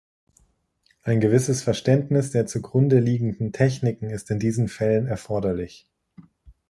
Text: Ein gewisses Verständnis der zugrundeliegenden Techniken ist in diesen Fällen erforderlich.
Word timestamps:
Ein 1.03 1.19
gewisses 1.19 1.61
Verständnis 1.61 2.31
der 2.31 2.47
zugrundeliegenden 2.47 3.51
Techniken 3.53 4.09
ist 4.09 4.31
in 4.31 4.39
diesen 4.39 4.67
Fällen 4.67 5.05
erforderlich. 5.05 5.87